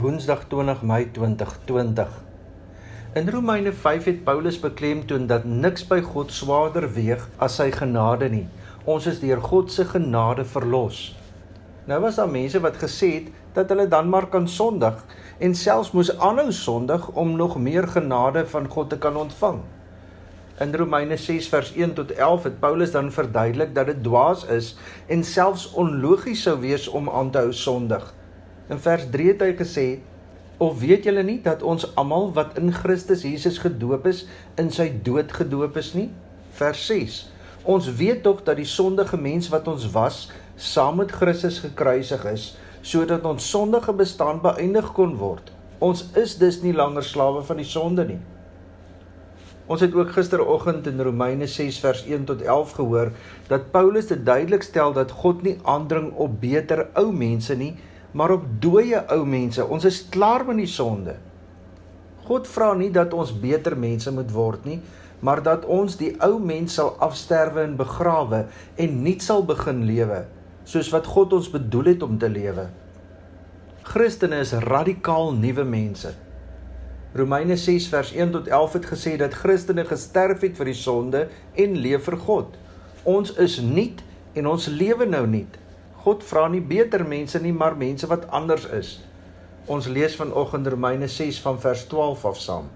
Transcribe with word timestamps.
Woensdag 0.00 0.46
20 0.48 0.80
Mei 0.82 1.10
2020. 1.12 2.08
In 3.12 3.28
Romeine 3.28 3.72
5 3.72 4.04
het 4.04 4.20
Paulus 4.24 4.56
beklemtoon 4.60 5.26
dat 5.28 5.44
niks 5.44 5.82
by 5.90 5.98
God 6.00 6.30
swaarder 6.32 6.86
weeg 6.94 7.26
as 7.36 7.58
sy 7.60 7.66
genade 7.74 8.30
nie. 8.32 8.46
Ons 8.88 9.10
is 9.10 9.18
deur 9.20 9.42
God 9.44 9.68
se 9.72 9.84
genade 9.84 10.46
verlos. 10.48 11.00
Nou 11.84 11.98
was 12.00 12.16
daar 12.16 12.32
mense 12.32 12.62
wat 12.64 12.78
gesê 12.80 13.10
het 13.18 13.26
dat 13.58 13.74
hulle 13.74 13.84
dan 13.92 14.08
maar 14.08 14.30
kan 14.32 14.48
sondig 14.48 15.02
en 15.38 15.52
selfs 15.54 15.92
moes 15.92 16.14
aanhou 16.16 16.48
sondig 16.48 17.04
om 17.12 17.34
nog 17.36 17.58
meer 17.60 17.88
genade 17.88 18.46
van 18.54 18.70
God 18.72 18.94
te 18.94 18.98
kan 18.98 19.18
ontvang. 19.20 19.58
In 20.64 20.72
Romeine 20.80 21.20
6 21.20 21.50
vers 21.52 21.74
1 21.76 21.92
tot 22.00 22.16
11 22.16 22.48
het 22.48 22.56
Paulus 22.60 22.96
dan 22.96 23.12
verduidelik 23.12 23.76
dat 23.76 23.92
dit 23.92 24.00
dwaas 24.08 24.46
is 24.48 24.72
en 25.12 25.24
selfs 25.24 25.68
onlogies 25.84 26.46
sou 26.48 26.56
wees 26.64 26.88
om 26.88 27.12
aan 27.12 27.30
te 27.36 27.44
hou 27.44 27.52
sondig. 27.52 28.08
In 28.70 28.78
vers 28.78 29.08
3 29.10 29.32
het 29.32 29.40
hy 29.42 29.54
gesê: 29.58 29.86
"Of 30.62 30.78
weet 30.78 31.04
julle 31.04 31.22
nie 31.26 31.40
dat 31.42 31.62
ons 31.62 31.88
almal 31.98 32.28
wat 32.32 32.58
in 32.58 32.70
Christus 32.72 33.24
Jesus 33.26 33.58
gedoop 33.58 34.06
is, 34.06 34.26
in 34.54 34.70
sy 34.70 34.92
dood 35.02 35.32
gedoop 35.32 35.76
is 35.76 35.92
nie?" 35.94 36.10
Vers 36.54 36.86
6: 36.86 37.32
"Ons 37.62 37.90
weet 37.98 38.22
tog 38.22 38.44
dat 38.46 38.56
die 38.56 38.68
sondige 38.68 39.16
mens 39.16 39.48
wat 39.48 39.66
ons 39.68 39.90
was, 39.90 40.30
saam 40.56 40.96
met 41.02 41.10
Christus 41.10 41.58
gekruisig 41.58 42.24
is, 42.30 42.56
sodat 42.80 43.24
ons 43.24 43.50
sondige 43.50 43.92
bestaan 43.92 44.40
beëindig 44.40 44.92
kon 44.92 45.16
word. 45.16 45.50
Ons 45.78 46.06
is 46.14 46.38
dus 46.38 46.62
nie 46.62 46.74
langer 46.74 47.02
slawe 47.02 47.42
van 47.42 47.56
die 47.56 47.70
sonde 47.74 48.04
nie." 48.04 48.20
Ons 49.66 49.80
het 49.80 49.94
ook 49.94 50.12
gisteroggend 50.12 50.86
in 50.86 51.00
Romeine 51.00 51.46
6 51.46 51.78
vers 51.78 52.04
1 52.06 52.24
tot 52.24 52.42
11 52.42 52.70
gehoor 52.70 53.12
dat 53.46 53.70
Paulus 53.70 54.06
dit 54.06 54.26
duidelik 54.26 54.62
stel 54.62 54.92
dat 54.92 55.10
God 55.10 55.42
nie 55.42 55.58
aandring 55.62 56.12
op 56.12 56.40
beter 56.40 56.88
ou 56.94 57.12
mense 57.12 57.54
nie, 57.54 57.76
maar 58.12 58.34
op 58.34 58.46
dooie 58.62 59.00
ou 59.12 59.24
mense. 59.26 59.64
Ons 59.66 59.86
is 59.88 60.02
klaar 60.10 60.44
met 60.46 60.62
die 60.62 60.70
sonde. 60.70 61.16
God 62.26 62.48
vra 62.50 62.72
nie 62.78 62.90
dat 62.94 63.14
ons 63.14 63.32
beter 63.42 63.76
mense 63.78 64.10
moet 64.14 64.30
word 64.34 64.66
nie, 64.68 64.80
maar 65.20 65.42
dat 65.44 65.66
ons 65.68 65.96
die 66.00 66.12
ou 66.24 66.38
mens 66.38 66.76
sal 66.78 66.94
afsterwe 67.02 67.64
en 67.66 67.76
begrawe 67.78 68.44
en 68.80 69.00
nuut 69.04 69.24
sal 69.24 69.44
begin 69.44 69.84
lewe, 69.88 70.24
soos 70.64 70.90
wat 70.94 71.08
God 71.10 71.34
ons 71.36 71.50
bedoel 71.52 71.94
het 71.94 72.06
om 72.06 72.18
te 72.18 72.30
lewe. 72.30 72.68
Christene 73.90 74.40
is 74.44 74.52
radikaal 74.64 75.32
nuwe 75.34 75.64
mense. 75.66 76.12
Romeine 77.16 77.56
6 77.58 77.88
vers 77.90 78.12
1 78.14 78.30
tot 78.30 78.46
11 78.46 78.76
het 78.78 78.86
gesê 78.92 79.16
dat 79.18 79.34
Christene 79.34 79.84
gesterf 79.84 80.44
het 80.46 80.54
vir 80.60 80.70
die 80.70 80.78
sonde 80.78 81.24
en 81.58 81.74
leef 81.82 82.06
vir 82.06 82.16
God. 82.22 82.54
Ons 83.02 83.34
is 83.42 83.58
nuut 83.64 84.04
en 84.38 84.46
ons 84.46 84.68
lewe 84.70 85.08
nou 85.10 85.24
nuut. 85.26 85.58
God 86.00 86.22
vra 86.24 86.46
nie 86.48 86.62
beter 86.64 87.02
mense 87.04 87.36
nie, 87.44 87.52
maar 87.52 87.74
mense 87.76 88.08
wat 88.08 88.22
anders 88.32 88.62
is. 88.72 88.94
Ons 89.68 89.88
lees 89.92 90.14
vanoggend 90.16 90.70
Romeine 90.72 91.08
6 91.12 91.40
van 91.44 91.58
vers 91.60 91.82
12 91.90 92.24
af 92.30 92.38
saam. 92.40 92.70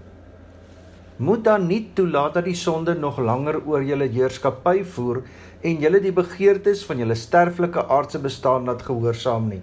Moet 1.17 1.41
dan 1.47 1.65
nie 1.65 1.79
toelaat 1.97 2.35
dat 2.37 2.45
die 2.45 2.57
sonde 2.59 2.93
nog 2.93 3.17
langer 3.17 3.57
oor 3.65 3.81
julle 3.81 4.05
heerskappy 4.13 4.83
voer 4.93 5.23
en 5.65 5.81
julle 5.81 6.03
die 6.03 6.13
begeertes 6.13 6.85
van 6.85 7.01
julle 7.01 7.17
sterflike 7.17 7.87
aardse 7.97 8.21
bestaan 8.21 8.69
laat 8.69 8.85
gehoorsaam 8.85 9.49
nie. 9.55 9.61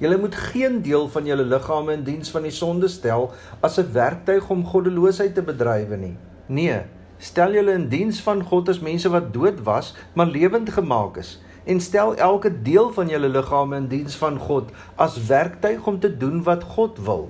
Julle 0.00 0.16
moet 0.22 0.40
geen 0.54 0.80
deel 0.86 1.08
van 1.12 1.28
julle 1.28 1.44
liggame 1.44 1.98
in 1.98 2.04
diens 2.06 2.32
van 2.32 2.48
die 2.48 2.54
sonde 2.54 2.88
stel 2.88 3.28
as 3.60 3.76
'n 3.78 3.92
werktuig 3.92 4.48
om 4.48 4.64
goddeloosheid 4.64 5.34
te 5.34 5.42
bedrywe 5.42 5.96
nie. 5.96 6.16
Nee, 6.46 6.80
stel 7.18 7.52
julle 7.52 7.72
in 7.72 7.88
diens 7.88 8.20
van 8.20 8.42
God 8.42 8.68
as 8.68 8.80
mense 8.80 9.08
wat 9.08 9.34
dood 9.34 9.60
was, 9.64 9.94
maar 10.14 10.26
lewend 10.26 10.70
gemaak 10.70 11.16
is 11.16 11.40
en 11.66 11.80
stel 11.82 12.14
elke 12.16 12.50
deel 12.62 12.92
van 12.94 13.10
julle 13.10 13.28
liggame 13.28 13.76
in 13.82 13.88
diens 13.90 14.16
van 14.20 14.38
God 14.38 14.70
as 15.02 15.18
werktuig 15.28 15.86
om 15.86 15.98
te 16.00 16.10
doen 16.16 16.42
wat 16.46 16.62
God 16.76 16.98
wil. 17.02 17.28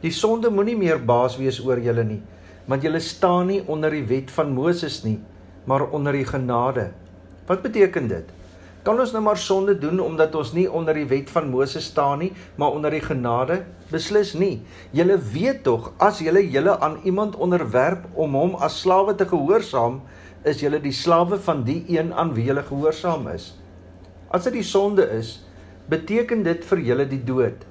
Die 0.00 0.12
sonde 0.16 0.50
moenie 0.50 0.78
meer 0.80 1.00
baas 1.04 1.36
wees 1.36 1.60
oor 1.60 1.80
julle 1.84 2.04
nie, 2.08 2.22
want 2.64 2.84
julle 2.86 3.00
staan 3.04 3.50
nie 3.52 3.60
onder 3.68 3.92
die 3.92 4.06
wet 4.08 4.32
van 4.32 4.54
Moses 4.56 5.02
nie, 5.04 5.18
maar 5.68 5.90
onder 5.92 6.16
die 6.16 6.24
genade. 6.24 6.90
Wat 7.46 7.62
beteken 7.62 8.08
dit? 8.08 8.36
Kan 8.80 8.96
ons 8.96 9.10
nou 9.12 9.20
maar 9.20 9.36
sonde 9.36 9.74
doen 9.76 9.98
omdat 10.00 10.34
ons 10.40 10.54
nie 10.56 10.64
onder 10.64 10.96
die 10.96 11.04
wet 11.04 11.28
van 11.28 11.50
Moses 11.52 11.90
staan 11.90 12.22
nie, 12.22 12.30
maar 12.56 12.72
onder 12.72 12.94
die 12.94 13.02
genade? 13.04 13.58
Beslis 13.90 14.32
nie. 14.32 14.62
Julle 14.96 15.18
weet 15.20 15.60
tog 15.66 15.90
as 16.00 16.22
julle 16.24 16.40
julle 16.48 16.78
aan 16.80 16.96
iemand 17.04 17.36
onderwerp 17.36 18.06
om 18.16 18.38
hom 18.40 18.56
as 18.56 18.78
slawe 18.80 19.12
te 19.14 19.28
gehoorsaam, 19.28 20.00
is 20.48 20.62
julle 20.62 20.80
die 20.80 20.94
slawe 20.96 21.38
van 21.44 21.64
die 21.66 21.82
een 21.92 22.14
aan 22.16 22.32
wie 22.36 22.46
julle 22.48 22.62
gehoorsaam 22.64 23.28
is. 23.34 23.52
As 24.32 24.46
dit 24.46 24.60
die 24.60 24.66
sonde 24.66 25.04
is, 25.18 25.40
beteken 25.90 26.44
dit 26.46 26.64
vir 26.64 26.84
julle 26.86 27.06
die 27.10 27.22
dood. 27.26 27.66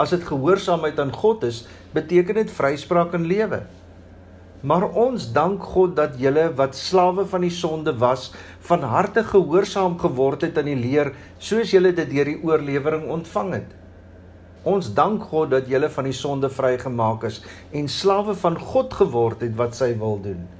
As 0.00 0.12
dit 0.12 0.24
gehoorsaamheid 0.26 0.98
aan 1.00 1.12
God 1.14 1.44
is, 1.48 1.64
beteken 1.96 2.40
dit 2.42 2.52
vryspraak 2.52 3.14
en 3.16 3.28
lewe. 3.30 3.62
Maar 4.60 4.84
ons 4.92 5.30
dank 5.32 5.64
God 5.72 5.94
dat 5.96 6.18
julle 6.20 6.50
wat 6.58 6.76
slawe 6.76 7.24
van 7.30 7.46
die 7.46 7.54
sonde 7.54 7.94
was, 7.96 8.28
van 8.68 8.84
harte 8.84 9.24
gehoorsaam 9.24 9.96
geword 10.02 10.44
het 10.44 10.60
aan 10.60 10.68
die 10.68 10.76
leer 10.76 11.14
soos 11.38 11.72
julle 11.72 11.94
dit 11.96 12.10
deur 12.12 12.28
die 12.28 12.40
oorlewering 12.44 13.08
ontvang 13.08 13.54
het. 13.56 13.76
Ons 14.68 14.90
dank 14.92 15.24
God 15.32 15.54
dat 15.54 15.70
julle 15.72 15.88
van 15.88 16.04
die 16.04 16.16
sonde 16.16 16.52
vrygemaak 16.52 17.24
is 17.30 17.40
en 17.72 17.88
slawe 17.88 18.36
van 18.36 18.58
God 18.60 18.92
geword 18.92 19.46
het 19.46 19.56
wat 19.56 19.78
sy 19.78 19.94
wil 19.96 20.20
doen. 20.20 20.59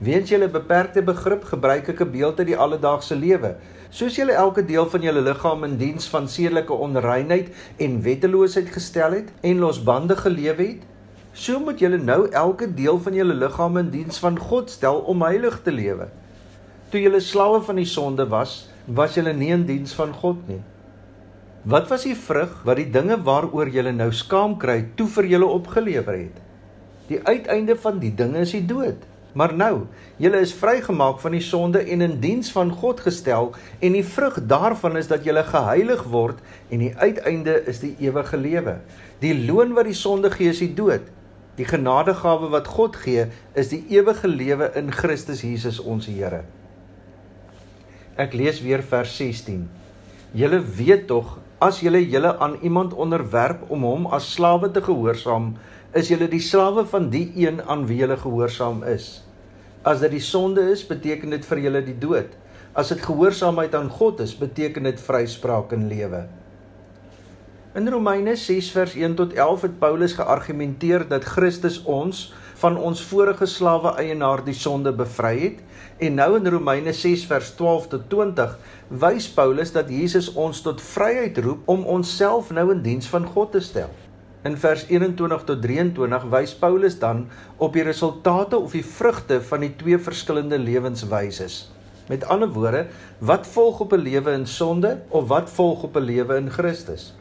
Weens 0.00 0.30
julle 0.32 0.46
beperkte 0.48 1.02
begrip 1.04 1.42
gebruik 1.44 1.88
ek 1.92 1.98
'n 2.00 2.10
beeld 2.10 2.38
uit 2.38 2.46
die 2.48 2.56
alledaagse 2.56 3.16
lewe. 3.16 3.56
Soos 3.90 4.14
julle 4.16 4.32
elke 4.32 4.64
deel 4.64 4.86
van 4.88 5.02
julle 5.02 5.20
liggaam 5.20 5.64
in 5.64 5.76
diens 5.76 6.08
van 6.08 6.28
sedelike 6.28 6.72
onreinheid 6.72 7.50
en 7.76 8.00
wetteloosheid 8.02 8.70
gestel 8.72 9.12
het 9.12 9.28
en 9.42 9.58
losbandig 9.58 10.22
gelewe 10.22 10.62
het, 10.62 10.86
so 11.32 11.60
moet 11.60 11.78
julle 11.78 11.98
nou 11.98 12.30
elke 12.30 12.74
deel 12.74 12.98
van 12.98 13.14
julle 13.14 13.34
liggaam 13.34 13.76
in 13.76 13.90
diens 13.90 14.18
van 14.18 14.38
God 14.38 14.70
stel 14.70 15.04
om 15.04 15.22
heilig 15.22 15.60
te 15.62 15.72
lewe. 15.72 16.08
Toe 16.88 17.00
julle 17.00 17.20
slawe 17.20 17.60
van 17.62 17.76
die 17.76 17.84
sonde 17.84 18.28
was, 18.28 18.70
was 18.86 19.14
julle 19.14 19.32
nie 19.32 19.52
in 19.52 19.66
diens 19.66 19.92
van 19.92 20.12
God 20.12 20.48
nie. 20.48 20.62
Wat 21.62 21.88
was 21.92 22.08
die 22.08 22.16
vrug 22.16 22.62
wat 22.64 22.76
die 22.76 22.90
dinge 22.90 23.20
waaroor 23.22 23.68
julle 23.68 23.92
nou 23.92 24.12
skaam 24.12 24.56
kry 24.56 24.80
toe 24.96 25.06
vir 25.06 25.26
julle 25.36 25.46
opgelewer 25.60 26.16
het? 26.24 26.40
Die 27.12 27.20
uiteinde 27.20 27.76
van 27.76 27.98
die 27.98 28.14
dinge 28.14 28.38
is 28.38 28.56
die 28.56 28.64
dood. 28.64 29.09
Maar 29.32 29.54
nou, 29.54 29.86
julle 30.18 30.40
is 30.42 30.54
vrygemaak 30.54 31.20
van 31.22 31.34
die 31.36 31.44
sonde 31.44 31.78
en 31.78 32.02
in 32.02 32.16
diens 32.20 32.50
van 32.52 32.72
God 32.74 33.00
gestel 33.00 33.52
en 33.78 33.94
die 33.94 34.04
vrug 34.04 34.40
daarvan 34.50 34.96
is 34.98 35.10
dat 35.10 35.24
julle 35.24 35.44
geheilig 35.46 36.02
word 36.10 36.40
en 36.68 36.82
die 36.82 36.92
uiteinde 36.96 37.60
is 37.70 37.82
die 37.84 37.94
ewige 38.02 38.36
lewe. 38.36 38.80
Die 39.22 39.34
loon 39.46 39.76
wat 39.78 39.86
die 39.86 39.98
sonde 39.98 40.32
gee 40.34 40.50
is 40.50 40.62
die 40.62 40.74
dood. 40.74 41.06
Die 41.58 41.68
genadegawe 41.68 42.50
wat 42.50 42.70
God 42.70 42.96
gee 42.96 43.28
is 43.54 43.70
die 43.70 43.84
ewige 43.92 44.28
lewe 44.28 44.72
in 44.80 44.90
Christus 44.90 45.44
Jesus 45.46 45.78
ons 45.78 46.08
Here. 46.10 46.42
Ek 48.20 48.34
lees 48.34 48.58
weer 48.64 48.82
vers 48.82 49.12
16. 49.16 49.68
Julle 50.36 50.58
weet 50.60 51.06
tog 51.10 51.38
as 51.60 51.82
julle 51.84 52.00
julle 52.08 52.32
aan 52.40 52.56
iemand 52.64 52.94
onderwerp 52.94 53.66
om 53.68 53.84
hom 53.84 54.06
as 54.16 54.32
slawe 54.34 54.70
te 54.72 54.82
gehoorsaam 54.82 55.52
is 55.96 56.10
julle 56.12 56.28
die 56.30 56.42
slawe 56.42 56.84
van 56.86 57.08
die 57.10 57.26
een 57.34 57.58
aan 57.66 57.86
wie 57.88 57.98
julle 57.98 58.16
gehoorsaam 58.16 58.84
is. 58.86 59.24
As 59.82 60.02
dit 60.04 60.12
die 60.14 60.22
sonde 60.22 60.68
is, 60.70 60.84
beteken 60.86 61.32
dit 61.34 61.46
vir 61.46 61.62
julle 61.64 61.80
die 61.82 61.96
dood. 61.98 62.36
As 62.78 62.92
dit 62.92 63.00
gehoorsaamheid 63.02 63.74
aan 63.74 63.88
God 63.90 64.20
is, 64.22 64.36
beteken 64.38 64.86
dit 64.86 65.00
vryspraak 65.02 65.72
en 65.74 65.88
lewe. 65.90 66.26
In 67.74 67.88
Romeine 67.90 68.36
6 68.36 68.70
vers 68.74 68.94
1 68.98 69.16
tot 69.18 69.34
11 69.34 69.62
het 69.66 69.78
Paulus 69.78 70.14
geargumenteer 70.18 71.08
dat 71.10 71.26
Christus 71.26 71.80
ons 71.82 72.28
van 72.62 72.76
ons 72.78 73.02
vorige 73.10 73.46
slawe 73.46 73.94
eienaar 73.98 74.44
die 74.46 74.54
sonde 74.54 74.92
bevry 74.94 75.36
het 75.38 75.60
en 76.02 76.18
nou 76.18 76.28
in 76.38 76.50
Romeine 76.50 76.92
6 76.92 77.24
vers 77.30 77.52
12 77.58 77.86
tot 77.94 78.08
20 78.10 78.58
wys 79.02 79.30
Paulus 79.34 79.70
dat 79.72 79.90
Jesus 79.90 80.32
ons 80.34 80.62
tot 80.66 80.82
vryheid 80.82 81.38
roep 81.46 81.66
om 81.70 81.86
onsself 81.86 82.50
nou 82.50 82.68
in 82.74 82.82
diens 82.82 83.06
van 83.10 83.26
God 83.26 83.54
te 83.54 83.62
stel. 83.62 83.90
In 84.40 84.54
vers 84.56 84.86
21 84.88 85.42
tot 85.44 85.58
23 85.60 86.22
wys 86.32 86.54
Paulus 86.56 86.94
dan 86.98 87.26
op 87.60 87.74
die 87.76 87.82
resultate 87.84 88.56
of 88.56 88.72
die 88.72 88.84
vrugte 88.84 89.36
van 89.44 89.66
die 89.66 89.74
twee 89.76 89.98
verskillende 90.00 90.56
lewenswyses. 90.58 91.66
Met 92.08 92.24
ander 92.24 92.48
woorde, 92.48 92.86
wat 93.20 93.44
volg 93.46 93.82
op 93.84 93.92
'n 93.92 94.00
lewe 94.00 94.32
in 94.32 94.46
sonde 94.46 95.02
of 95.08 95.28
wat 95.28 95.50
volg 95.50 95.82
op 95.82 95.96
'n 95.96 96.08
lewe 96.08 96.36
in 96.36 96.50
Christus? 96.50 97.12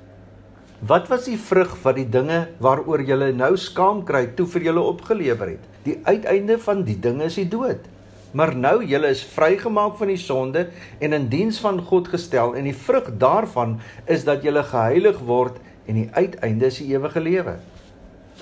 Wat 0.79 1.07
was 1.07 1.25
die 1.25 1.37
vrug 1.37 1.75
wat 1.83 1.95
die 1.95 2.09
dinge 2.09 2.47
waaroor 2.57 3.01
jy 3.01 3.31
nou 3.35 3.57
skaam 3.57 4.03
kry 4.03 4.25
toe 4.35 4.47
vir 4.47 4.61
julle 4.61 4.81
opgelewer 4.81 5.47
het? 5.47 5.63
Die 5.83 5.99
uiteinde 6.03 6.59
van 6.59 6.83
die 6.83 6.99
dinge 6.99 7.23
is 7.23 7.35
die 7.35 7.47
dood. 7.47 7.83
Maar 8.31 8.55
nou 8.55 8.85
julle 8.85 9.07
is 9.07 9.23
vrygemaak 9.23 9.97
van 9.97 10.07
die 10.07 10.17
sonde 10.17 10.67
en 10.99 11.13
in 11.13 11.27
diens 11.27 11.59
van 11.59 11.81
God 11.81 12.07
gestel 12.07 12.55
en 12.55 12.63
die 12.63 12.75
vrug 12.75 13.17
daarvan 13.17 13.79
is 14.05 14.23
dat 14.23 14.43
julle 14.43 14.63
geheilig 14.63 15.19
word 15.19 15.57
en 15.89 15.97
die 15.97 16.09
uiteinde 16.13 16.69
is 16.69 16.79
die 16.81 16.91
ewige 16.93 17.21
lewe. 17.23 17.57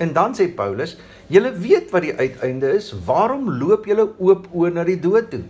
En 0.03 0.11
dan 0.13 0.35
sê 0.37 0.49
Paulus, 0.53 0.97
julle 1.31 1.53
weet 1.57 1.93
wat 1.95 2.05
die 2.05 2.17
uiteinde 2.17 2.73
is, 2.77 2.91
waarom 3.07 3.47
loop 3.61 3.87
julle 3.89 4.11
oop 4.19 4.49
oë 4.51 4.75
na 4.75 4.83
die 4.87 4.99
dood 5.01 5.31
toe? 5.31 5.45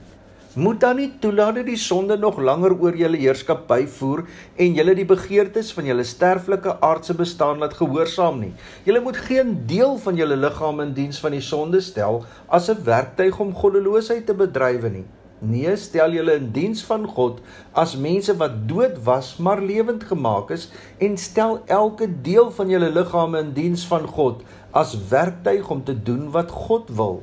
Moet 0.58 0.80
dan 0.82 0.96
nie 0.98 1.10
toelaat 1.22 1.60
dat 1.60 1.68
die 1.68 1.78
sonde 1.78 2.16
nog 2.18 2.40
langer 2.42 2.74
oor 2.82 2.96
julle 2.98 3.20
heerskappy 3.22 3.84
voer 4.00 4.24
en 4.58 4.74
julle 4.74 4.96
die 4.98 5.06
begeertes 5.06 5.70
van 5.76 5.86
julle 5.86 6.06
sterflike 6.08 6.80
aardse 6.82 7.14
bestaan 7.20 7.62
laat 7.62 7.76
gehoorsaam 7.78 8.40
nie. 8.42 8.54
Julle 8.88 9.04
moet 9.06 9.20
geen 9.28 9.54
deel 9.70 10.00
van 10.02 10.18
julle 10.18 10.40
liggaam 10.40 10.82
in 10.82 10.96
diens 10.98 11.22
van 11.22 11.36
die 11.38 11.44
sonde 11.46 11.84
stel 11.86 12.24
as 12.48 12.72
'n 12.74 12.82
werktuig 12.90 13.38
om 13.40 13.54
goddeloosheid 13.54 14.26
te 14.26 14.34
bedrywe 14.34 14.90
nie. 14.90 15.06
Nee, 15.40 15.76
stel 15.78 16.16
julle 16.18 16.34
in 16.40 16.50
diens 16.52 16.82
van 16.88 17.04
God 17.06 17.44
as 17.78 17.94
mense 17.96 18.34
wat 18.40 18.56
dood 18.70 18.96
was 19.06 19.36
maar 19.38 19.62
lewend 19.62 20.08
gemaak 20.10 20.50
is 20.56 20.72
en 20.98 21.18
stel 21.18 21.60
elke 21.66 22.08
deel 22.26 22.50
van 22.52 22.70
julle 22.74 22.90
liggame 22.90 23.44
in 23.46 23.52
diens 23.54 23.86
van 23.88 24.08
God 24.08 24.42
as 24.74 24.96
werktuig 25.10 25.70
om 25.70 25.84
te 25.84 25.94
doen 25.94 26.32
wat 26.34 26.52
God 26.52 26.90
wil. 26.90 27.22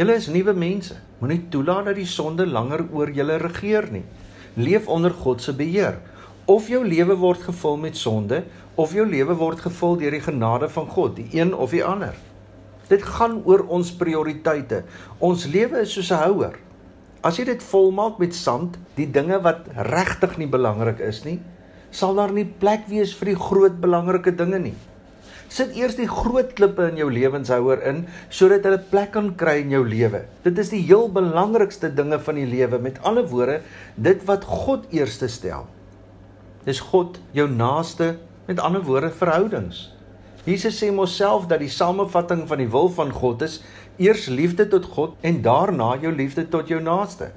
Julle 0.00 0.16
is 0.16 0.30
nuwe 0.32 0.54
mense. 0.56 0.96
Moenie 1.20 1.42
toelaat 1.52 1.90
dat 1.90 2.00
die 2.00 2.08
sonde 2.08 2.46
langer 2.48 2.86
oor 2.88 3.12
julle 3.12 3.36
regeer 3.36 3.90
nie. 3.92 4.04
Leef 4.56 4.88
onder 4.88 5.12
God 5.12 5.44
se 5.44 5.52
beheer. 5.52 6.00
Of 6.48 6.72
jou 6.72 6.80
lewe 6.88 7.14
word 7.20 7.44
gevul 7.44 7.76
met 7.76 7.96
sonde 7.96 8.42
of 8.74 8.94
jou 8.96 9.04
lewe 9.06 9.36
word 9.36 9.60
gevul 9.60 9.98
deur 10.00 10.14
die 10.16 10.24
genade 10.24 10.68
van 10.72 10.88
God, 10.88 11.16
die 11.20 11.28
een 11.36 11.52
of 11.54 11.76
die 11.76 11.84
ander. 11.84 12.16
Dit 12.92 13.06
gaan 13.08 13.40
oor 13.48 13.64
ons 13.72 13.94
prioriteite. 13.96 14.82
Ons 15.24 15.46
lewe 15.48 15.80
is 15.80 15.94
soos 15.96 16.12
'n 16.12 16.22
houer. 16.26 16.58
As 17.24 17.38
jy 17.38 17.44
dit 17.44 17.62
volmaak 17.62 18.18
met 18.18 18.34
sand, 18.34 18.76
die 18.96 19.06
dinge 19.06 19.38
wat 19.42 19.68
regtig 19.76 20.38
nie 20.38 20.50
belangrik 20.50 21.00
is 21.00 21.24
nie, 21.24 21.40
sal 21.90 22.14
daar 22.14 22.32
nie 22.32 22.44
plek 22.44 22.88
wees 22.88 23.14
vir 23.14 23.32
die 23.32 23.38
groot 23.38 23.80
belangrike 23.80 24.34
dinge 24.36 24.58
nie. 24.58 24.74
Sit 25.48 25.76
eers 25.76 25.96
die 25.96 26.08
groot 26.08 26.54
klippe 26.56 26.88
in 26.88 26.96
jou 26.96 27.10
lewenshouer 27.12 27.82
in 27.84 28.06
sodat 28.32 28.64
hulle 28.64 28.80
plek 28.90 29.12
kan 29.12 29.34
kry 29.36 29.60
in 29.60 29.70
jou 29.70 29.84
lewe. 29.84 30.24
Dit 30.42 30.58
is 30.58 30.72
die 30.72 30.80
heel 30.80 31.08
belangrikste 31.12 31.94
dinge 31.94 32.18
van 32.18 32.34
die 32.34 32.48
lewe. 32.48 32.78
Met 32.78 32.98
ander 33.04 33.28
woorde, 33.28 33.60
dit 33.96 34.24
wat 34.24 34.44
God 34.44 34.88
eerste 34.90 35.28
stel. 35.28 35.68
Dis 36.64 36.80
God 36.80 37.20
jou 37.32 37.48
naaste, 37.48 38.16
met 38.48 38.60
ander 38.60 38.82
woorde 38.82 39.10
verhoudings. 39.10 39.91
Jesus 40.46 40.80
sê 40.80 40.90
mos 40.90 41.14
self 41.14 41.46
dat 41.50 41.62
die 41.62 41.70
samevatting 41.70 42.46
van 42.50 42.58
die 42.58 42.70
wil 42.70 42.88
van 42.90 43.12
God 43.14 43.44
is 43.46 43.60
eers 44.02 44.26
liefde 44.26 44.66
tot 44.68 44.88
God 44.94 45.14
en 45.22 45.42
daarna 45.44 45.94
jou 46.02 46.10
liefde 46.14 46.48
tot 46.50 46.70
jou 46.72 46.80
naaste. 46.82 47.30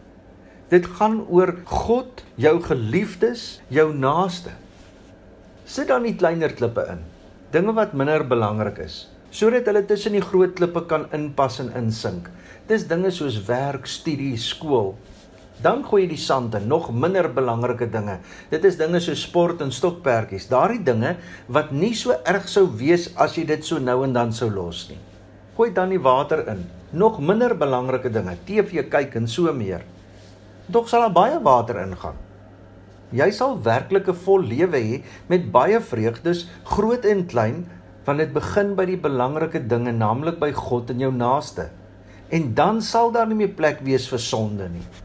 Dit 0.71 0.87
gaan 0.97 1.19
oor 1.29 1.53
God, 1.69 2.23
jou 2.41 2.55
geliefdes, 2.65 3.59
jou 3.69 3.91
naaste. 3.93 4.55
Sit 5.65 5.91
dan 5.93 6.01
nie 6.05 6.15
kleiner 6.17 6.53
klippe 6.57 6.87
in 6.93 7.03
dinge 7.53 7.71
wat 7.77 7.93
minder 7.95 8.25
belangrik 8.27 8.81
is 8.83 9.05
sodat 9.35 9.67
hulle 9.67 9.81
tussen 9.83 10.15
die 10.15 10.23
groot 10.23 10.53
klippe 10.55 10.85
kan 10.87 11.09
inpas 11.15 11.57
en 11.59 11.73
insink. 11.75 12.29
Dis 12.69 12.85
dinge 12.87 13.09
soos 13.11 13.41
werk, 13.49 13.83
studie, 13.89 14.37
skool. 14.39 14.93
Dan 15.63 15.85
gooi 15.87 16.01
jy 16.03 16.09
die 16.11 16.19
sand 16.19 16.55
in 16.57 16.67
nog 16.67 16.89
minder 16.91 17.29
belangrike 17.31 17.87
dinge. 17.91 18.17
Dit 18.51 18.65
is 18.67 18.75
dinge 18.77 18.99
soos 18.99 19.21
sport 19.23 19.61
en 19.63 19.71
stokperdjies. 19.71 20.49
Daardie 20.51 20.83
dinge 20.83 21.15
wat 21.47 21.71
nie 21.71 21.93
so 21.95 22.17
erg 22.27 22.49
sou 22.51 22.65
wees 22.67 23.07
as 23.15 23.37
jy 23.37 23.45
dit 23.47 23.63
so 23.63 23.79
nou 23.79 24.01
en 24.03 24.13
dan 24.13 24.33
sou 24.35 24.49
los 24.51 24.89
nie. 24.89 24.99
Gooi 25.55 25.71
dan 25.71 25.93
die 25.93 26.01
water 26.03 26.43
in. 26.51 26.65
Nog 26.91 27.21
minder 27.23 27.55
belangrike 27.55 28.11
dinge, 28.11 28.35
TV 28.47 28.83
kyk 28.91 29.15
en 29.15 29.27
so 29.31 29.51
meer. 29.55 29.85
Tog 30.71 30.89
sal 30.89 31.07
daar 31.07 31.15
baie 31.15 31.39
water 31.43 31.79
ingaan. 31.85 32.19
Jy 33.15 33.29
sal 33.31 33.55
werklik 33.63 34.09
'n 34.09 34.21
vol 34.25 34.41
lewe 34.43 34.79
hê 34.79 35.03
met 35.29 35.51
baie 35.51 35.79
vreugdes, 35.79 36.47
groot 36.63 37.05
en 37.05 37.25
klein, 37.25 37.65
want 38.05 38.19
dit 38.19 38.33
begin 38.33 38.75
by 38.75 38.85
die 38.85 38.97
belangrike 38.97 39.67
dinge, 39.67 39.91
naamlik 39.91 40.39
by 40.39 40.51
God 40.51 40.89
en 40.89 40.99
jou 40.99 41.11
naaste. 41.11 41.69
En 42.29 42.53
dan 42.53 42.81
sal 42.81 43.11
daar 43.11 43.27
nie 43.27 43.35
meer 43.35 43.55
plek 43.55 43.79
wees 43.81 44.07
vir 44.07 44.19
sonde 44.19 44.69
nie. 44.69 45.04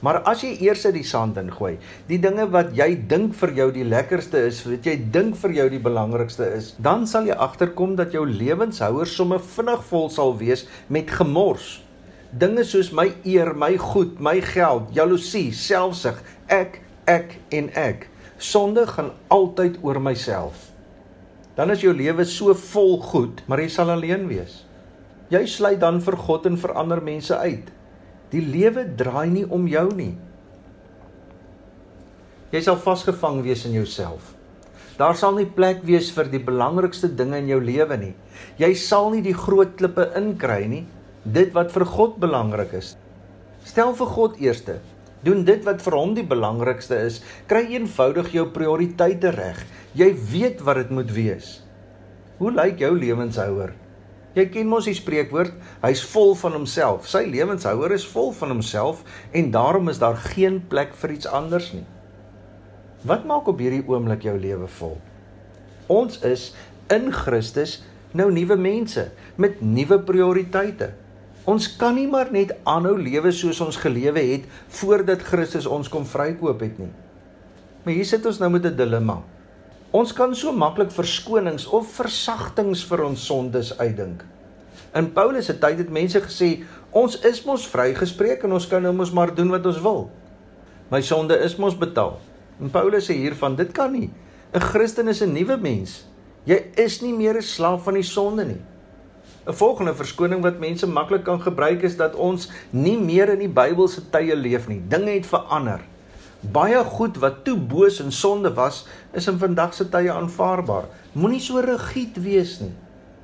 Maar 0.00 0.22
as 0.28 0.40
jy 0.44 0.54
eers 0.64 0.86
uit 0.88 0.94
die 0.96 1.04
sand 1.04 1.36
ingooi, 1.40 1.74
die 2.08 2.18
dinge 2.22 2.46
wat 2.52 2.72
jy 2.76 2.88
dink 3.10 3.34
vir 3.36 3.52
jou 3.58 3.68
die 3.74 3.84
lekkerste 3.84 4.40
is, 4.48 4.62
wat 4.64 4.86
jy 4.88 4.96
dink 5.12 5.36
vir 5.42 5.56
jou 5.58 5.66
die 5.74 5.82
belangrikste 5.82 6.48
is, 6.56 6.72
dan 6.80 7.04
sal 7.10 7.28
jy 7.28 7.36
agterkom 7.36 7.98
dat 7.98 8.16
jou 8.16 8.24
lewenshouer 8.24 9.08
somme 9.08 9.40
vinnig 9.56 9.82
vol 9.90 10.08
sal 10.12 10.36
wees 10.40 10.64
met 10.88 11.12
gemors. 11.20 11.80
Dinge 12.30 12.64
soos 12.64 12.92
my 12.96 13.10
eer, 13.26 13.52
my 13.58 13.74
goed, 13.80 14.16
my 14.22 14.38
geld, 14.44 14.88
jaloesie, 14.96 15.50
selfsug, 15.52 16.22
ek 16.48 16.80
ek 17.10 17.36
en 17.56 17.68
ek. 17.78 18.06
Sonde 18.40 18.86
gaan 18.88 19.12
altyd 19.28 19.80
oor 19.84 20.00
myself. 20.00 20.70
Dan 21.58 21.74
is 21.74 21.82
jou 21.84 21.92
lewe 21.92 22.24
so 22.24 22.54
vol 22.54 22.96
goed, 23.02 23.42
maar 23.50 23.60
jy 23.60 23.68
sal 23.72 23.90
alleen 23.92 24.28
wees. 24.30 24.62
Jy 25.30 25.42
sluit 25.46 25.80
dan 25.82 26.00
vir 26.02 26.16
God 26.16 26.46
en 26.48 26.56
vir 26.58 26.72
ander 26.78 27.02
mense 27.04 27.36
uit. 27.36 27.68
Die 28.30 28.42
lewe 28.42 28.84
draai 28.96 29.30
nie 29.30 29.46
om 29.46 29.66
jou 29.70 29.88
nie. 29.96 30.12
Jy 32.50 32.60
sal 32.66 32.78
vasgevang 32.82 33.40
wees 33.46 33.64
in 33.66 33.74
jouself. 33.74 34.34
Daar 34.98 35.16
sal 35.16 35.36
nie 35.38 35.48
plek 35.48 35.84
wees 35.86 36.10
vir 36.12 36.28
die 36.28 36.42
belangrikste 36.44 37.08
dinge 37.16 37.38
in 37.40 37.48
jou 37.48 37.60
lewe 37.62 37.96
nie. 37.98 38.14
Jy 38.60 38.72
sal 38.76 39.10
nie 39.14 39.22
die 39.24 39.36
groot 39.36 39.76
klippe 39.78 40.10
inkry 40.18 40.64
nie, 40.68 40.82
dit 41.24 41.54
wat 41.56 41.72
vir 41.72 41.86
God 41.88 42.18
belangrik 42.22 42.74
is. 42.76 42.94
Stel 43.64 43.94
vir 43.96 44.10
God 44.14 44.40
eerste. 44.42 44.78
Doen 45.24 45.44
dit 45.44 45.64
wat 45.66 45.82
vir 45.84 45.96
hom 45.96 46.14
die 46.16 46.24
belangrikste 46.26 46.96
is. 47.06 47.20
Kry 47.48 47.66
eenvoudig 47.76 48.32
jou 48.34 48.46
prioriteite 48.54 49.34
reg. 49.36 49.58
Jy 49.96 50.10
weet 50.32 50.62
wat 50.64 50.80
dit 50.80 50.94
moet 50.96 51.12
wees. 51.12 51.58
Hoe 52.38 52.52
lyk 52.54 52.80
jou 52.80 52.94
lewenshouer? 52.96 53.74
Jy 54.34 54.44
ken 54.54 54.68
mos 54.70 54.86
die 54.86 54.94
spreekwoord, 54.94 55.56
hy's 55.82 56.02
vol 56.12 56.36
van 56.38 56.54
homself. 56.54 57.08
Sy 57.10 57.24
lewenshouer 57.26 57.90
is 57.96 58.06
vol 58.06 58.30
van 58.36 58.54
homself 58.54 59.02
en 59.34 59.50
daarom 59.50 59.90
is 59.90 59.98
daar 59.98 60.18
geen 60.30 60.60
plek 60.70 60.94
vir 61.02 61.16
iets 61.16 61.26
anders 61.26 61.72
nie. 61.74 61.86
Wat 63.02 63.24
maak 63.26 63.48
op 63.50 63.58
hierdie 63.58 63.82
oomblik 63.88 64.26
jou 64.28 64.36
lewe 64.38 64.68
vol? 64.78 64.98
Ons 65.90 66.20
is 66.26 66.50
in 66.92 67.10
Christus 67.14 67.80
nou 68.14 68.28
nuwe 68.30 68.58
mense 68.60 69.08
met 69.40 69.58
nuwe 69.64 69.98
prioriteite. 70.06 70.92
Ons 71.50 71.66
kan 71.80 71.96
nie 71.96 72.06
maar 72.10 72.30
net 72.30 72.52
aanhou 72.68 72.94
lewe 73.00 73.32
soos 73.34 73.58
ons 73.64 73.80
gelewe 73.80 74.22
het 74.34 74.46
voordat 74.80 75.24
Christus 75.26 75.66
ons 75.66 75.88
kom 75.90 76.06
vrykoop 76.06 76.62
het 76.62 76.78
nie. 76.78 76.92
Maar 77.82 77.96
hier 77.96 78.06
sit 78.06 78.26
ons 78.28 78.38
nou 78.38 78.50
met 78.52 78.66
'n 78.66 78.76
dilemma. 78.76 79.22
Ons 79.90 80.12
kan 80.14 80.30
so 80.38 80.52
maklik 80.54 80.92
verskonings 80.94 81.64
of 81.74 81.88
versagtings 81.98 82.84
vir 82.86 83.00
ons 83.08 83.22
sondes 83.26 83.72
uitdink. 83.80 84.22
In 84.94 85.08
Paulus 85.14 85.48
se 85.50 85.56
tyd 85.58 85.80
het 85.82 85.90
mense 85.90 86.20
gesê, 86.22 86.50
ons 86.94 87.16
is 87.26 87.40
mos 87.46 87.66
vrygespreek 87.66 88.46
en 88.46 88.54
ons 88.54 88.68
kan 88.70 88.82
nou 88.86 88.92
mos 88.94 89.10
maar 89.14 89.34
doen 89.34 89.50
wat 89.50 89.66
ons 89.66 89.82
wil. 89.82 90.04
My 90.94 91.02
sonde 91.02 91.34
is 91.42 91.58
mos 91.58 91.74
betaal. 91.78 92.20
En 92.62 92.70
Paulus 92.70 93.10
sê 93.10 93.18
hiervan, 93.18 93.58
dit 93.58 93.70
kan 93.74 93.90
nie. 93.90 94.10
'n 94.54 94.60
Christen 94.60 95.08
is 95.08 95.22
'n 95.22 95.34
nuwe 95.34 95.56
mens. 95.56 96.06
Jy 96.46 96.58
is 96.76 97.02
nie 97.02 97.12
meer 97.12 97.36
'n 97.36 97.42
slaaf 97.42 97.82
van 97.82 97.94
die 97.94 98.06
sonde 98.06 98.44
nie. 98.44 98.62
'n 99.46 99.52
Volgende 99.52 99.94
verskoning 99.94 100.42
wat 100.42 100.58
mense 100.58 100.86
maklik 100.86 101.24
kan 101.24 101.40
gebruik 101.40 101.82
is 101.82 101.96
dat 101.96 102.14
ons 102.14 102.50
nie 102.70 102.98
meer 102.98 103.28
in 103.28 103.38
die 103.38 103.48
Bybelse 103.48 104.10
tye 104.10 104.36
leef 104.36 104.68
nie. 104.68 104.82
Dinge 104.88 105.10
het 105.10 105.26
verander. 105.26 105.80
Baie 106.40 106.84
goed 106.84 107.18
wat 107.20 107.44
toe 107.44 107.56
boos 107.56 108.00
en 108.00 108.12
sonde 108.12 108.52
was, 108.54 108.86
is 109.12 109.28
in 109.28 109.38
vandag 109.38 109.74
se 109.74 109.88
tye 109.88 110.12
aanvaarbaar. 110.12 110.88
Moenie 111.12 111.40
so 111.40 111.60
rigied 111.60 112.16
wees 112.24 112.58
nie. 112.60 112.72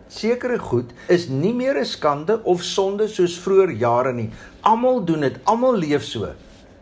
Sekere 0.08 0.58
goed 0.58 0.92
is 1.08 1.28
nie 1.28 1.54
meer 1.54 1.78
'n 1.78 1.84
skande 1.84 2.42
of 2.44 2.62
sonde 2.62 3.08
soos 3.08 3.38
vroeër 3.38 3.70
jare 3.70 4.12
nie. 4.12 4.30
Almal 4.60 5.04
doen 5.04 5.20
dit, 5.20 5.38
almal 5.44 5.76
leef 5.76 6.04
so. 6.04 6.28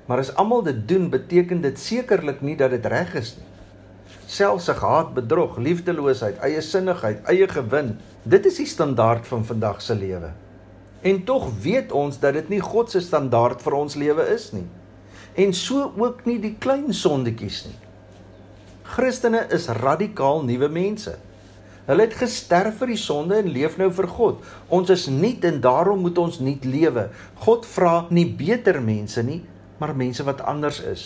Maar 0.07 0.19
as 0.19 0.35
almal 0.35 0.63
dit 0.63 0.89
doen, 0.89 1.11
beteken 1.11 1.61
dit 1.61 1.79
sekerlik 1.79 2.41
nie 2.41 2.57
dat 2.57 2.71
dit 2.71 2.87
reg 2.87 3.15
is 3.15 3.37
nie 3.37 3.53
selfsug, 4.35 4.81
haat, 4.81 5.13
bedrog, 5.15 5.59
liefdeloosheid, 5.61 6.39
eie 6.45 6.63
sinnigheid, 6.65 7.23
eie 7.31 7.49
gewin. 7.51 7.95
Dit 8.25 8.47
is 8.49 8.59
die 8.61 8.69
standaard 8.69 9.27
van 9.29 9.45
vandag 9.45 9.83
se 9.83 9.95
lewe. 9.95 10.33
En 11.05 11.25
tog 11.29 11.51
weet 11.63 11.93
ons 11.93 12.19
dat 12.21 12.37
dit 12.39 12.49
nie 12.49 12.63
God 12.65 12.91
se 12.91 13.03
standaard 13.05 13.63
vir 13.63 13.77
ons 13.77 13.97
lewe 14.01 14.25
is 14.33 14.51
nie. 14.57 14.67
En 15.35 15.53
so 15.53 15.93
ook 15.99 16.25
nie 16.25 16.39
die 16.39 16.55
klein 16.63 16.93
sondetjies 16.95 17.65
nie. 17.67 17.79
Christene 18.95 19.47
is 19.51 19.67
radikaal 19.69 20.45
nuwe 20.47 20.69
mense. 20.69 21.17
Hulle 21.85 22.07
het 22.07 22.15
gesterf 22.17 22.79
vir 22.81 22.95
die 22.95 23.01
sonde 23.01 23.41
en 23.43 23.51
leef 23.53 23.75
nou 23.81 23.91
vir 23.93 24.07
God. 24.09 24.45
Ons 24.73 24.93
is 24.95 25.09
nuut 25.13 25.43
en 25.45 25.59
daarom 25.65 26.01
moet 26.05 26.21
ons 26.23 26.39
nuut 26.41 26.65
lewe. 26.65 27.09
God 27.45 27.67
vra 27.69 28.07
nie 28.15 28.29
beter 28.39 28.79
mense 28.81 29.25
nie, 29.27 29.43
maar 29.81 29.97
mense 29.97 30.25
wat 30.25 30.41
anders 30.49 30.81
is. 30.87 31.05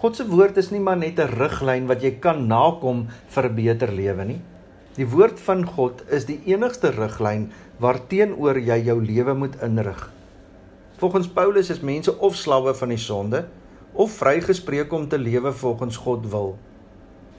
God 0.00 0.16
se 0.16 0.24
woord 0.28 0.56
is 0.60 0.70
nie 0.72 0.80
maar 0.80 0.96
net 0.96 1.18
'n 1.18 1.34
riglyn 1.36 1.88
wat 1.88 2.02
jy 2.02 2.20
kan 2.20 2.46
nakom 2.46 3.08
vir 3.28 3.44
'n 3.48 3.56
beter 3.56 3.92
lewe 3.92 4.24
nie. 4.24 4.40
Die 4.96 5.06
woord 5.06 5.40
van 5.40 5.66
God 5.66 6.02
is 6.10 6.24
die 6.24 6.40
enigste 6.46 6.90
riglyn 6.90 7.50
waarteenoor 7.78 8.58
jy 8.58 8.84
jou 8.84 9.00
lewe 9.00 9.34
moet 9.34 9.60
inrig. 9.62 10.10
Volgens 11.00 11.28
Paulus 11.32 11.70
is 11.70 11.80
mense 11.80 12.12
of 12.18 12.34
slawe 12.36 12.74
van 12.76 12.90
die 12.92 13.00
sonde 13.00 13.46
of 13.92 14.18
vrygespreek 14.20 14.92
om 14.92 15.06
te 15.08 15.18
lewe 15.18 15.52
volgens 15.52 15.96
God 15.96 16.26
wil. 16.28 16.50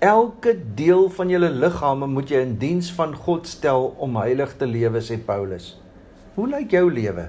Elke 0.02 0.56
deel 0.76 1.10
van 1.14 1.30
julle 1.30 1.52
liggame 1.54 2.08
moet 2.10 2.34
jy 2.34 2.42
in 2.42 2.56
diens 2.58 2.90
van 2.98 3.14
God 3.14 3.46
stel 3.46 3.92
om 4.02 4.18
heilig 4.18 4.58
te 4.58 4.66
lewe, 4.66 4.98
sê 5.06 5.20
Paulus. 5.22 5.76
Hoe 6.34 6.50
lyk 6.50 6.74
jou 6.74 6.88
lewe? 6.90 7.28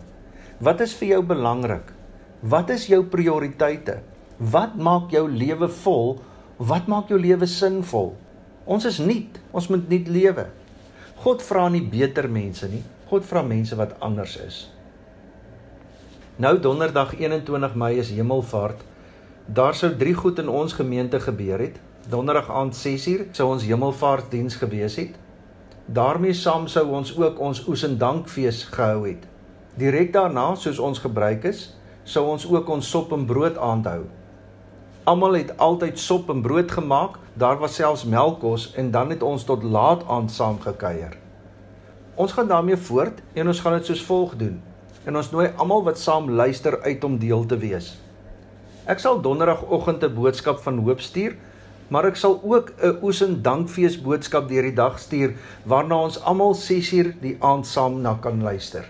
Wat 0.65 0.81
is 0.81 0.97
vir 0.97 1.13
jou 1.13 1.21
belangrik? 1.35 1.93
Wat 2.41 2.73
is 2.73 2.89
jou 2.89 3.05
prioriteite? 3.13 4.01
Wat 4.41 4.81
maak 4.81 5.13
jou 5.13 5.27
lewe 5.29 5.69
vol? 5.85 6.15
Wat 6.57 6.89
maak 6.89 7.13
jou 7.13 7.21
lewe 7.21 7.45
sinvol? 7.45 8.15
Ons 8.65 8.89
is 8.89 9.03
nuut. 9.05 9.37
Ons 9.53 9.69
moet 9.69 9.85
nuut 9.85 10.09
lewe. 10.09 10.49
God 11.27 11.45
vra 11.45 11.69
nie 11.69 11.85
beter 11.85 12.25
mense 12.33 12.73
nie. 12.73 12.81
God 13.13 13.29
vra 13.29 13.45
mense 13.45 13.77
wat 13.77 13.99
anders 14.01 14.41
is. 14.41 14.65
Nou 16.37 16.59
donderdag 16.59 17.19
21 17.19 17.75
Mei 17.75 17.99
is 17.99 18.11
Hemelvaart. 18.11 18.81
Daar 19.47 19.75
sou 19.75 19.97
drie 19.97 20.15
goed 20.15 20.39
in 20.39 20.49
ons 20.49 20.73
gemeente 20.73 21.21
gebeur 21.21 21.59
het. 21.59 21.77
Donderdag 22.09 22.51
aand 22.51 22.77
6uur 22.87 23.27
sou 23.31 23.51
ons 23.53 23.65
Hemelvaartdiens 23.65 24.57
gewees 24.57 24.97
het. 24.97 25.19
daarmee 25.87 26.33
saam 26.33 26.67
sou 26.67 26.87
ons 26.89 27.17
ook 27.19 27.39
ons 27.39 27.67
oes 27.69 27.83
en 27.83 27.99
dankfees 27.99 28.63
gehou 28.65 29.09
het. 29.09 29.27
Direk 29.75 30.13
daarna, 30.13 30.55
soos 30.55 30.79
ons 30.79 30.99
gebruik 30.99 31.45
is, 31.45 31.77
sou 32.05 32.25
ons 32.27 32.49
ook 32.49 32.69
ons 32.69 32.91
sop 32.91 33.13
en 33.13 33.27
brood 33.27 33.59
aanhou. 33.59 34.07
Almal 35.05 35.33
het 35.33 35.57
altyd 35.59 35.99
sop 35.99 36.31
en 36.31 36.43
brood 36.43 36.73
gemaak, 36.73 37.19
daar 37.35 37.59
was 37.59 37.75
selfs 37.75 38.05
melkkos 38.05 38.73
en 38.75 38.91
dan 38.91 39.11
het 39.11 39.23
ons 39.23 39.45
tot 39.45 39.63
laat 39.63 40.09
aand 40.09 40.31
saam 40.31 40.61
gekuier. 40.61 41.17
Ons 42.15 42.33
gaan 42.33 42.49
daarmee 42.49 42.77
voort 42.77 43.23
en 43.33 43.47
ons 43.47 43.61
gaan 43.61 43.73
dit 43.73 43.87
soos 43.87 44.05
volg 44.05 44.37
doen. 44.37 44.63
En 45.05 45.17
ons 45.19 45.31
nooi 45.35 45.49
almal 45.59 45.83
wat 45.83 45.99
saam 45.99 46.31
luister 46.31 46.77
uit 46.83 47.05
om 47.05 47.19
deel 47.19 47.47
te 47.51 47.57
wees. 47.59 47.97
Ek 48.87 49.03
sal 49.03 49.21
donderdagoggend 49.23 50.05
'n 50.05 50.15
boodskap 50.15 50.63
van 50.63 50.79
hoop 50.79 51.01
stuur, 51.01 51.35
maar 51.89 52.07
ek 52.07 52.17
sal 52.17 52.41
ook 52.43 52.73
'n 52.79 52.99
oes 53.03 53.23
en 53.23 53.43
dankfees 53.43 54.01
boodskap 54.03 54.49
deur 54.49 54.63
die 54.63 54.75
dag 54.75 54.99
stuur 54.99 55.35
waarna 55.65 55.97
ons 56.03 56.21
almal 56.21 56.55
6uur 56.55 57.15
die 57.21 57.37
aand 57.41 57.67
saam 57.67 58.01
na 58.01 58.15
kan 58.15 58.43
luister. 58.43 58.85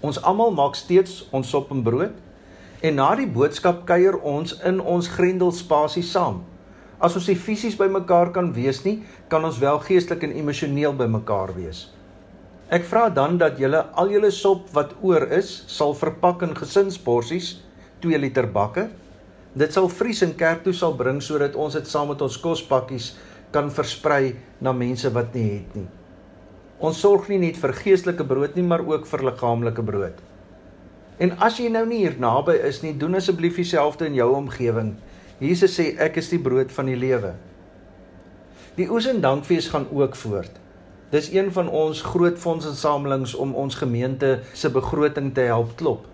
Ons 0.00 0.22
almal 0.22 0.50
maak 0.50 0.74
steeds 0.74 1.28
ons 1.30 1.48
sop 1.48 1.70
en 1.70 1.82
brood 1.82 2.12
en 2.80 2.94
na 2.94 3.14
die 3.14 3.28
boodskap 3.30 3.86
kuier 3.86 4.20
ons 4.20 4.58
in 4.64 4.80
ons 4.80 5.08
grendelspasie 5.08 6.02
saam. 6.02 6.42
As 6.98 7.14
ons 7.14 7.28
nie 7.28 7.36
fisies 7.36 7.76
bymekaar 7.76 8.32
kan 8.32 8.52
wees 8.52 8.84
nie, 8.84 9.02
kan 9.28 9.44
ons 9.44 9.58
wel 9.58 9.78
geestelik 9.78 10.22
en 10.22 10.32
emosioneel 10.32 10.92
bymekaar 10.92 11.54
wees. 11.54 11.90
Ek 12.72 12.86
vra 12.88 13.10
dan 13.12 13.34
dat 13.36 13.58
julle 13.60 13.82
al 14.00 14.08
julle 14.14 14.30
sop 14.32 14.70
wat 14.72 14.94
oor 15.04 15.26
is, 15.36 15.50
sal 15.68 15.92
verpak 15.92 16.40
in 16.46 16.54
gesinsporsies, 16.56 17.58
2 18.00 18.16
liter 18.22 18.46
bakke. 18.48 18.86
Dit 19.52 19.74
sal 19.76 19.90
vries 19.92 20.22
en 20.24 20.32
kerk 20.40 20.62
toe 20.64 20.72
sal 20.72 20.96
bring 20.96 21.18
sodat 21.20 21.58
ons 21.60 21.76
dit 21.76 21.90
saam 21.90 22.08
met 22.08 22.24
ons 22.24 22.38
kospakkies 22.40 23.10
kan 23.52 23.68
versprei 23.68 24.32
na 24.64 24.72
mense 24.72 25.10
wat 25.12 25.36
nie 25.36 25.50
het 25.50 25.76
nie. 25.76 25.84
Ons 26.80 27.02
sorg 27.04 27.28
nie 27.28 27.42
net 27.42 27.60
vir 27.60 27.76
geestelike 27.76 28.24
brood 28.24 28.56
nie, 28.56 28.64
maar 28.64 28.80
ook 28.88 29.04
vir 29.10 29.26
liggaamlike 29.28 29.84
brood. 29.84 30.24
En 31.20 31.36
as 31.44 31.60
jy 31.60 31.68
nou 31.68 31.84
nie 31.86 32.00
hier 32.06 32.16
naby 32.16 32.56
is 32.70 32.80
nie, 32.80 32.94
doen 32.96 33.20
asseblief 33.20 33.60
dieselfde 33.60 34.08
in 34.08 34.16
jou 34.16 34.30
omgewing. 34.38 34.94
Jesus 35.44 35.76
sê 35.76 35.92
ek 36.00 36.16
is 36.24 36.32
die 36.32 36.40
brood 36.40 36.72
van 36.72 36.88
die 36.88 36.96
lewe. 36.96 37.36
Die 38.80 38.88
oes 38.88 39.12
en 39.12 39.20
dankfees 39.20 39.68
gaan 39.68 39.90
ook 39.92 40.16
voort. 40.16 40.61
Dis 41.12 41.32
een 41.32 41.52
van 41.52 41.68
ons 41.68 42.02
groot 42.02 42.38
fondsinsamelings 42.40 43.34
om 43.34 43.54
ons 43.54 43.74
gemeente 43.76 44.40
se 44.56 44.70
begroting 44.72 45.34
te 45.36 45.40
help 45.44 45.74
klop. 45.76 46.06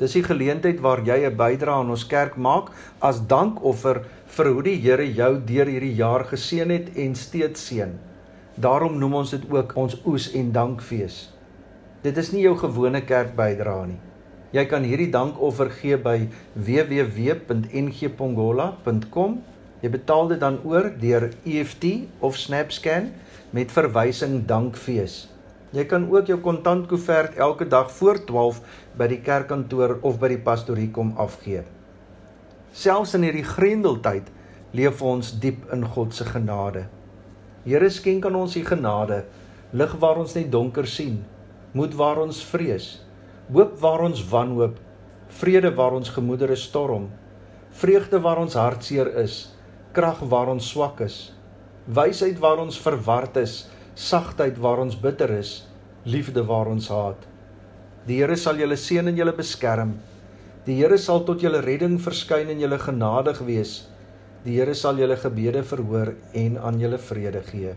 Dis 0.00 0.12
die 0.16 0.24
geleentheid 0.24 0.80
waar 0.80 1.04
jy 1.04 1.28
'n 1.28 1.36
bydrae 1.36 1.74
aan 1.74 1.90
ons 1.90 2.06
kerk 2.06 2.36
maak 2.36 2.70
as 3.00 3.26
dankoffer 3.26 4.04
vir 4.26 4.52
hoe 4.52 4.62
die 4.62 4.80
Here 4.80 5.14
jou 5.14 5.40
deur 5.44 5.66
hierdie 5.66 5.94
jaar 5.94 6.24
geseën 6.24 6.70
het 6.70 6.96
en 6.96 7.14
steeds 7.14 7.66
seën. 7.66 7.98
Daarom 8.54 8.98
noem 8.98 9.14
ons 9.14 9.30
dit 9.30 9.50
ook 9.50 9.76
ons 9.76 10.00
oes 10.06 10.32
en 10.32 10.52
dankfees. 10.52 11.32
Dit 12.02 12.16
is 12.16 12.32
nie 12.32 12.42
jou 12.42 12.56
gewone 12.56 13.00
kerkbydra 13.00 13.86
nie. 13.86 14.00
Jy 14.52 14.64
kan 14.64 14.82
hierdie 14.82 15.10
dankoffer 15.10 15.70
gee 15.70 15.96
by 15.96 16.28
www.ngpongola.com. 16.54 19.42
Jy 19.82 19.90
betaal 19.90 20.28
dit 20.28 20.40
dan 20.40 20.58
oor 20.64 20.92
deur 21.00 21.30
EFT 21.44 21.84
of 22.20 22.36
SnapScan 22.36 23.10
met 23.56 23.72
verwysing 23.72 24.42
dankfees. 24.44 25.26
Jy 25.72 25.86
kan 25.88 26.04
ook 26.12 26.28
jou 26.28 26.36
kontantkoevert 26.44 27.38
elke 27.40 27.64
dag 27.68 27.88
voor 27.96 28.18
12 28.28 28.58
by 29.00 29.06
die 29.08 29.20
kerkkantoor 29.24 29.96
of 30.04 30.18
by 30.20 30.28
die 30.34 30.42
pastorie 30.44 30.90
kom 30.92 31.14
afgee. 31.20 31.62
Selfs 32.76 33.14
in 33.16 33.24
hierdie 33.24 33.46
grendeltyd 33.46 34.28
leef 34.76 35.00
ons 35.00 35.32
diep 35.40 35.64
in 35.72 35.86
God 35.94 36.12
se 36.12 36.26
genade. 36.28 36.84
Here 37.64 37.88
skenk 37.90 38.28
aan 38.28 38.36
ons 38.36 38.56
u 38.60 38.64
genade, 38.66 39.22
lig 39.72 39.94
waar 40.02 40.20
ons 40.20 40.36
net 40.36 40.50
donker 40.52 40.86
sien, 40.86 41.22
moed 41.72 41.96
waar 41.96 42.20
ons 42.22 42.42
vrees, 42.52 42.90
hoop 43.52 43.78
waar 43.80 44.04
ons 44.04 44.20
wanhoop, 44.30 44.76
vrede 45.40 45.72
waar 45.80 45.96
ons 45.96 46.12
gemoedere 46.12 46.58
storm, 46.60 47.08
vreugde 47.80 48.20
waar 48.20 48.44
ons 48.44 48.58
hartseer 48.60 49.10
is, 49.24 49.46
krag 49.96 50.20
waar 50.28 50.52
ons 50.52 50.68
swak 50.68 51.00
is, 51.08 51.35
wysheid 51.86 52.38
waar 52.42 52.58
ons 52.58 52.78
verward 52.82 53.36
is, 53.38 53.66
sagtheid 53.94 54.58
waar 54.58 54.82
ons 54.82 54.96
bitter 54.98 55.30
is, 55.38 55.64
liefde 56.04 56.42
waar 56.46 56.66
ons 56.70 56.88
haat. 56.90 57.20
Die 58.06 58.20
Here 58.20 58.36
sal 58.38 58.58
julle 58.58 58.76
seën 58.78 59.06
en 59.06 59.16
julle 59.18 59.34
beskerm. 59.34 59.96
Die 60.66 60.76
Here 60.80 60.98
sal 60.98 61.24
tot 61.26 61.42
julle 61.42 61.62
redding 61.62 61.98
verskyn 62.02 62.50
en 62.50 62.60
julle 62.62 62.78
genadig 62.82 63.38
wees. 63.46 63.84
Die 64.44 64.58
Here 64.58 64.74
sal 64.74 64.98
julle 64.98 65.16
gebede 65.18 65.62
verhoor 65.66 66.14
en 66.34 66.58
aan 66.58 66.78
julle 66.82 66.98
vrede 66.98 67.42
gee. 67.50 67.74